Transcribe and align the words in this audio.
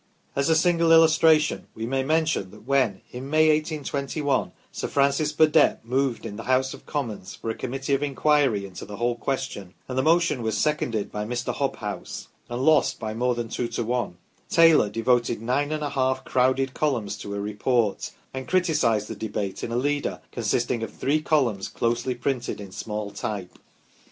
As 0.35 0.49
a 0.49 0.55
single 0.55 0.91
illustration 0.91 1.67
we 1.75 1.85
may 1.85 2.01
mention 2.01 2.49
that 2.49 2.65
when, 2.65 3.01
in 3.11 3.29
May, 3.29 3.49
1 3.49 3.57
82 3.85 4.23
1, 4.23 4.51
Sir 4.71 4.87
Francis 4.87 5.31
Burdett 5.31 5.85
moved 5.85 6.25
in 6.25 6.37
the 6.37 6.45
House 6.49 6.73
of 6.73 6.87
Commons 6.87 7.35
for 7.35 7.51
a 7.51 7.53
Committee 7.53 7.93
of 7.93 8.01
inquiry 8.01 8.65
into 8.65 8.83
the 8.83 8.97
whole 8.97 9.13
question, 9.13 9.75
and 9.87 9.95
the 9.95 10.01
motion 10.01 10.41
was 10.41 10.57
seconded 10.57 11.11
by 11.11 11.23
Mr. 11.23 11.53
Hob 11.53 11.75
house, 11.75 12.29
and 12.49 12.65
lost 12.65 12.99
by 12.99 13.13
more 13.13 13.35
than 13.35 13.47
two 13.47 13.67
to 13.67 13.83
one, 13.83 14.17
Taylor 14.49 14.89
devoted 14.89 15.39
nine 15.39 15.71
and 15.71 15.83
a 15.83 15.91
half 15.91 16.25
crowded 16.25 16.73
columns 16.73 17.15
to 17.17 17.35
a 17.35 17.39
report, 17.39 18.09
and 18.33 18.47
criticised 18.47 19.07
the 19.07 19.15
debate 19.15 19.63
in 19.63 19.71
a 19.71 19.77
leader 19.77 20.19
consisting 20.31 20.81
of 20.81 20.91
three 20.91 21.21
columns 21.21 21.67
closely 21.67 22.15
printed 22.15 22.59
in 22.59 22.71
small 22.71 23.11
type. 23.11 23.59